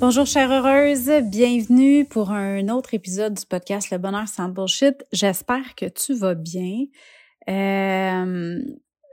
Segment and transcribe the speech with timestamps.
[0.00, 5.04] Bonjour chère heureuse, bienvenue pour un autre épisode du podcast Le bonheur sans bullshit.
[5.12, 6.86] J'espère que tu vas bien.
[7.50, 8.58] Euh,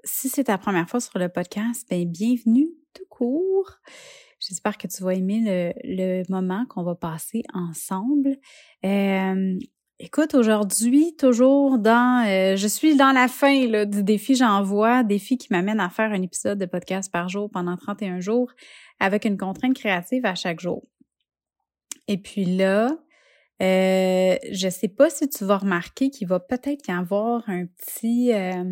[0.05, 3.69] si c'est ta première fois sur le podcast, ben bienvenue tout court.
[4.39, 8.37] J'espère que tu vas aimer le, moment qu'on va passer ensemble.
[8.85, 9.59] Euh,
[9.99, 15.49] écoute, aujourd'hui, toujours dans, euh, je suis dans la fin du défi J'envoie, défi qui
[15.51, 18.53] m'amène à faire un épisode de podcast par jour pendant 31 jours
[18.99, 20.83] avec une contrainte créative à chaque jour.
[22.07, 22.97] Et puis là,
[23.61, 28.33] euh, je sais pas si tu vas remarquer qu'il va peut-être y avoir un petit,
[28.33, 28.63] euh,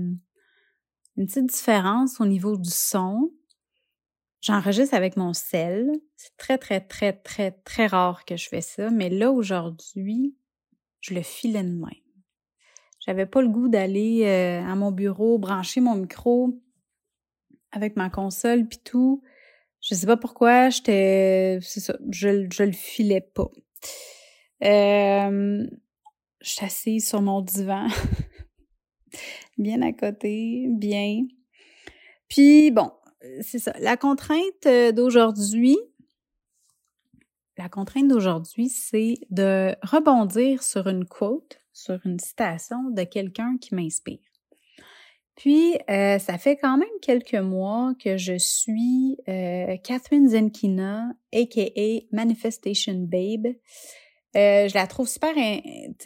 [1.17, 3.31] une petite différence au niveau du son.
[4.41, 5.89] J'enregistre avec mon sel.
[6.17, 8.89] C'est très, très, très, très, très rare que je fais ça.
[8.91, 10.35] Mais là, aujourd'hui,
[11.01, 11.89] je le filais de même.
[12.99, 16.59] J'avais pas le goût d'aller euh, à mon bureau, brancher mon micro
[17.71, 19.21] avec ma console puis tout.
[19.87, 21.59] Je sais pas pourquoi, j'étais.
[21.61, 23.51] C'est ça, je, je le filais pas.
[24.63, 25.67] Euh,
[26.41, 27.87] je suis assise sur mon divan.
[29.59, 31.27] bien à côté, bien.
[32.27, 32.91] Puis bon,
[33.41, 33.73] c'est ça.
[33.79, 35.77] La contrainte d'aujourd'hui,
[37.55, 43.75] la contrainte d'aujourd'hui, c'est de rebondir sur une quote, sur une citation de quelqu'un qui
[43.75, 44.34] m'inspire.
[45.35, 52.05] Puis, euh, ça fait quand même quelques mois que je suis euh, Catherine Zenkina, a.k.a.
[52.11, 53.47] Manifestation Babe.
[54.37, 55.33] Euh, je la trouve super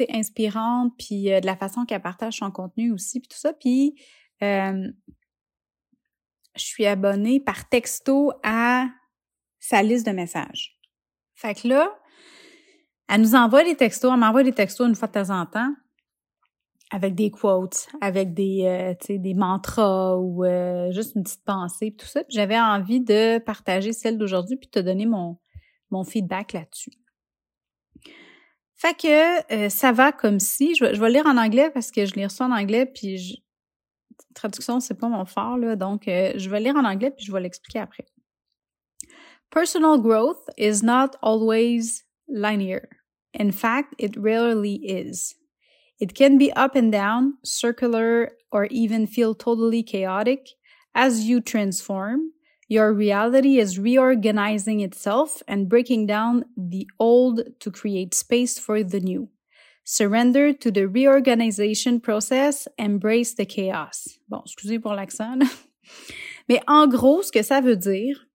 [0.10, 3.54] inspirante, puis de la façon qu'elle partage son contenu aussi, puis tout ça.
[3.54, 3.96] Puis,
[4.42, 4.92] je
[6.56, 8.88] suis abonnée par texto à
[9.60, 10.80] sa liste de messages.
[11.36, 11.98] Fait que là,
[13.08, 15.74] elle nous envoie des textos, elle m'envoie des textos une fois de temps en temps
[16.92, 22.08] avec des quotes, avec des, euh, des mantras ou euh, juste une petite pensée, tout
[22.08, 22.24] ça.
[22.30, 25.38] J'avais envie de partager celle d'aujourd'hui puis te donner mon,
[25.92, 26.92] mon feedback là-dessus.
[28.76, 31.92] Fait que euh, ça va comme si, je vais, je vais lire en anglais parce
[31.92, 33.36] que je lis ça en anglais puis je,
[34.34, 37.42] traduction c'est pas mon fort là, donc je vais lire en anglais puis je vais
[37.42, 38.06] l'expliquer après.
[39.52, 42.88] Personal growth is not always linear.
[43.34, 45.39] In fact, it rarely is.
[46.00, 50.50] It can be up and down, circular, or even feel totally chaotic.
[50.96, 52.32] As you transform,
[52.68, 59.00] your reality is reorganizing itself and breaking down the old to create space for the
[59.00, 59.30] new.
[59.84, 64.20] Surrender to the reorganization process, embrace the chaos.
[64.30, 65.40] Bon, excusez pour l'accent,
[66.48, 68.28] Mais en gros, ce que ça veut dire,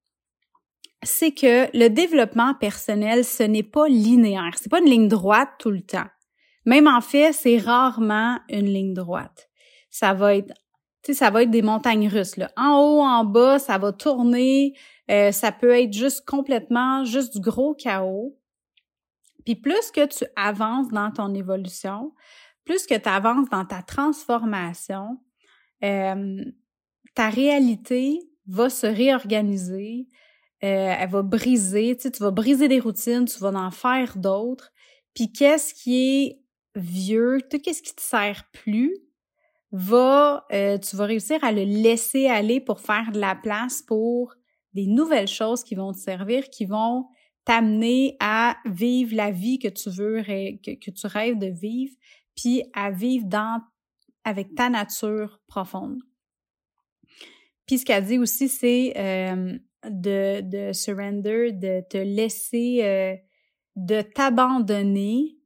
[1.02, 4.52] c'est que le développement personnel, ce n'est pas linéaire.
[4.56, 6.08] C'est pas une ligne droite tout le temps.
[6.64, 9.50] Même en fait, c'est rarement une ligne droite.
[9.90, 10.54] Ça va être,
[11.02, 12.36] tu sais, ça va être des montagnes russes.
[12.36, 12.50] Là.
[12.56, 14.74] En haut, en bas, ça va tourner.
[15.10, 18.38] Euh, ça peut être juste complètement, juste du gros chaos.
[19.44, 22.14] Puis plus que tu avances dans ton évolution,
[22.64, 25.18] plus que tu avances dans ta transformation,
[25.82, 26.42] euh,
[27.14, 30.08] ta réalité va se réorganiser,
[30.62, 34.72] euh, elle va briser, tu, tu vas briser des routines, tu vas en faire d'autres.
[35.14, 36.43] Puis qu'est-ce qui est
[36.74, 38.96] vieux, tout ce qui te sert plus,
[39.72, 44.34] va, euh, tu vas réussir à le laisser aller pour faire de la place pour
[44.72, 47.06] des nouvelles choses qui vont te servir, qui vont
[47.44, 51.94] t'amener à vivre la vie que tu veux, que, que tu rêves de vivre,
[52.36, 53.60] puis à vivre dans,
[54.24, 56.00] avec ta nature profonde.
[57.66, 63.16] Puis ce qu'elle dit aussi, c'est euh, de, de surrender, de te laisser, euh,
[63.76, 65.36] de t'abandonner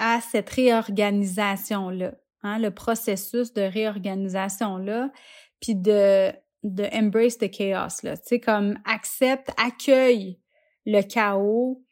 [0.00, 5.12] à cette réorganisation-là, hein, le processus de réorganisation-là,
[5.60, 6.32] puis de,
[6.62, 8.16] de embrace the chaos, là.
[8.16, 10.40] Tu sais, comme accepte, accueille
[10.86, 11.84] le chaos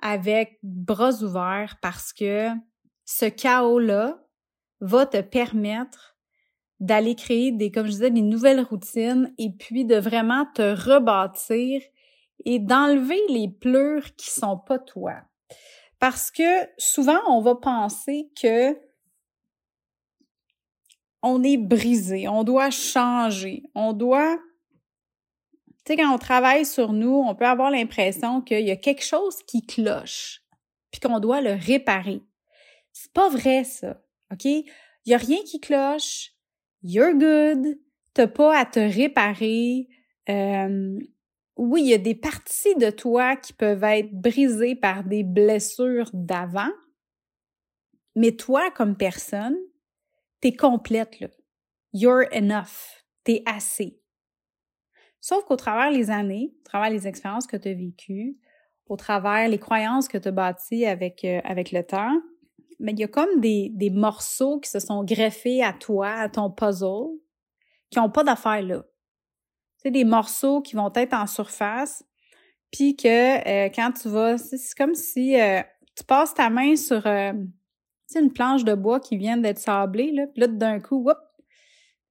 [0.00, 2.48] avec bras ouverts parce que
[3.04, 4.18] ce chaos-là
[4.80, 6.16] va te permettre
[6.80, 11.80] d'aller créer des, comme je disais, des nouvelles routines et puis de vraiment te rebâtir
[12.44, 15.14] et d'enlever les pleurs qui sont pas toi.
[16.02, 18.76] Parce que souvent, on va penser que
[21.22, 24.36] on est brisé, on doit changer, on doit
[25.84, 29.04] tu sais, quand on travaille sur nous, on peut avoir l'impression qu'il y a quelque
[29.04, 30.42] chose qui cloche,
[30.90, 32.20] puis qu'on doit le réparer.
[32.92, 34.02] C'est pas vrai, ça.
[34.32, 34.44] OK?
[34.44, 34.64] Il
[35.06, 36.32] y a rien qui cloche.
[36.82, 37.78] You're good.
[38.12, 39.86] T'as pas à te réparer.
[40.28, 40.98] Euh,
[41.62, 46.10] oui, il y a des parties de toi qui peuvent être brisées par des blessures
[46.12, 46.72] d'avant,
[48.16, 49.56] mais toi, comme personne,
[50.40, 51.28] t'es complète, là.
[51.92, 53.04] You're enough.
[53.22, 54.00] T'es assez.
[55.20, 58.38] Sauf qu'au travers les années, au travers les expériences que tu as vécues,
[58.88, 62.20] au travers les croyances que tu as bâties avec, euh, avec le temps,
[62.80, 66.28] mais il y a comme des, des morceaux qui se sont greffés à toi, à
[66.28, 67.20] ton puzzle,
[67.88, 68.82] qui n'ont pas d'affaires là.
[69.82, 72.04] C'est des morceaux qui vont être en surface,
[72.70, 75.60] puis que euh, quand tu vas, c'est comme si euh,
[75.96, 80.40] tu passes ta main sur une planche de bois qui vient d'être sablée, là, puis
[80.40, 81.08] là, d'un coup,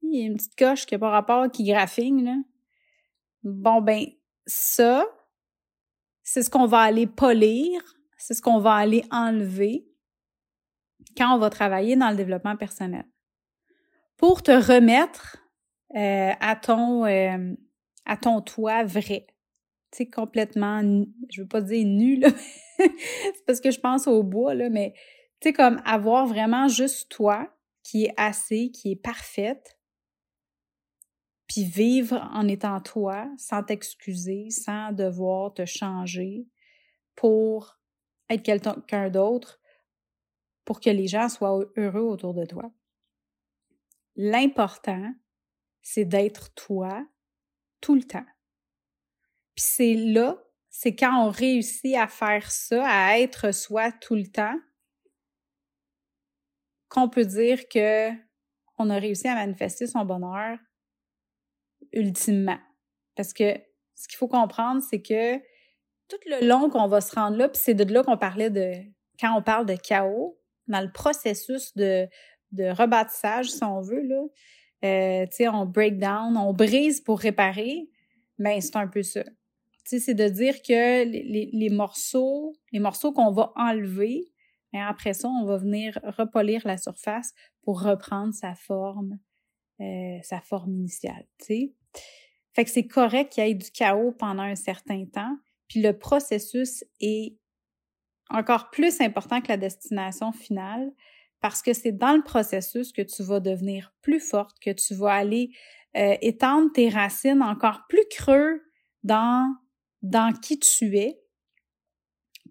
[0.02, 2.36] il y a une petite coche qui n'a pas rapport, qui graphine, là.
[3.44, 4.06] Bon, ben,
[4.46, 5.06] ça,
[6.24, 7.82] c'est ce qu'on va aller polir,
[8.18, 9.88] c'est ce qu'on va aller enlever
[11.18, 13.06] quand on va travailler dans le développement personnel.
[14.18, 15.38] Pour te remettre
[15.96, 17.54] euh, à ton euh,
[18.06, 19.28] à ton toi vrai.
[19.92, 20.82] Tu sais, complètement,
[21.30, 22.22] je veux pas dire nu,
[22.78, 24.94] c'est parce que je pense au bois, là, mais
[25.42, 27.54] tu sais, comme avoir vraiment juste toi
[27.84, 29.78] qui est assez, qui est parfaite,
[31.48, 36.48] puis vivre en étant toi, sans t'excuser, sans devoir te changer
[37.16, 37.78] pour
[38.30, 39.60] être quelqu'un d'autre,
[40.64, 42.72] pour que les gens soient heureux autour de toi.
[44.16, 45.14] L'important,
[45.82, 47.06] c'est d'être toi
[47.82, 48.26] tout le temps.
[49.56, 54.28] Puis c'est là, c'est quand on réussit à faire ça, à être soi tout le
[54.28, 54.58] temps,
[56.90, 58.12] qu'on peut dire que
[58.78, 60.58] on a réussi à manifester son bonheur
[61.94, 62.60] ultimement.
[63.16, 63.56] Parce que
[63.96, 65.38] ce qu'il faut comprendre, c'est que
[66.08, 68.74] tout le long qu'on va se rendre là, puis c'est de là qu'on parlait de
[69.20, 72.08] quand on parle de chaos, dans le processus de,
[72.52, 74.22] de rebâtissage, si on veut, là,
[74.84, 77.90] euh, on break down, on brise pour réparer,
[78.38, 79.24] mais c'est un peu ça.
[79.84, 84.32] C'est de dire que les, les, morceaux, les morceaux qu'on va enlever,
[84.74, 87.34] et après ça, on va venir repolir la surface
[87.64, 89.20] pour reprendre sa forme,
[89.82, 91.26] euh, sa forme initiale.
[92.54, 95.36] Fait que c'est correct qu'il y ait du chaos pendant un certain temps,
[95.68, 97.38] puis le processus est
[98.30, 100.92] encore plus important que la destination finale
[101.42, 105.14] parce que c'est dans le processus que tu vas devenir plus forte, que tu vas
[105.14, 105.52] aller
[105.98, 108.62] euh, étendre tes racines encore plus creux
[109.04, 109.54] dans,
[110.02, 111.20] dans qui tu es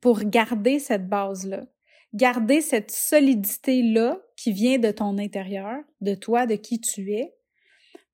[0.02, 1.66] pour garder cette base-là,
[2.14, 7.34] garder cette solidité-là qui vient de ton intérieur, de toi, de qui tu es,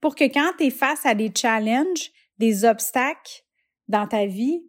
[0.01, 3.45] pour que quand tu es face à des challenges, des obstacles
[3.89, 4.63] dans ta vie,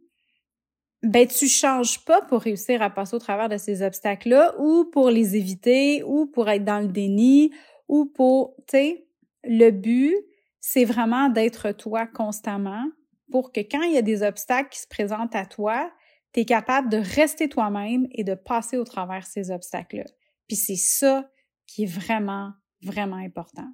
[1.08, 5.10] ben tu changes pas pour réussir à passer au travers de ces obstacles-là ou pour
[5.10, 7.54] les éviter ou pour être dans le déni
[7.88, 9.08] ou pour, tu sais,
[9.46, 10.16] le but,
[10.60, 12.86] c'est vraiment d'être toi constamment
[13.32, 15.90] pour que quand il y a des obstacles qui se présentent à toi,
[16.34, 20.04] tu es capable de rester toi-même et de passer au travers ces obstacles-là.
[20.48, 21.30] Puis c'est ça
[21.68, 22.52] qui est vraiment,
[22.82, 23.68] vraiment important.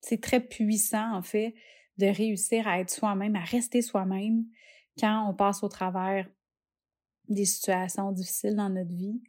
[0.00, 1.54] C'est très puissant, en fait,
[1.98, 4.44] de réussir à être soi-même, à rester soi-même
[4.98, 6.26] quand on passe au travers
[7.28, 9.20] des situations difficiles dans notre vie.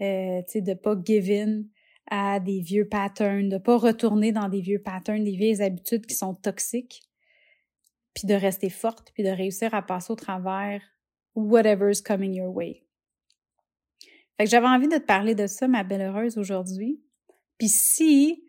[0.00, 1.64] Euh, tu sais, de pas give
[2.10, 6.14] à des vieux patterns, de pas retourner dans des vieux patterns, des vieilles habitudes qui
[6.14, 7.02] sont toxiques,
[8.14, 10.82] puis de rester forte, puis de réussir à passer au travers
[11.34, 12.84] whatever's coming your way.
[14.36, 17.02] Fait que j'avais envie de te parler de ça, ma belle heureuse, aujourd'hui.
[17.58, 18.42] Puis si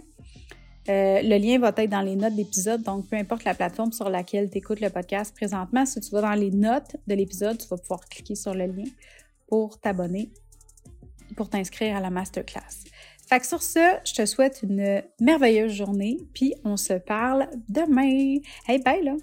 [0.88, 4.10] Euh, le lien va être dans les notes d'épisode, donc peu importe la plateforme sur
[4.10, 7.66] laquelle tu écoutes le podcast présentement, si tu vas dans les notes de l'épisode, tu
[7.68, 8.84] vas pouvoir cliquer sur le lien
[9.48, 10.30] pour t'abonner
[11.34, 12.84] pour t'inscrire à la masterclass.
[13.28, 18.38] Fait que sur ce, je te souhaite une merveilleuse journée, puis on se parle demain.
[18.68, 19.14] Hey, bye là!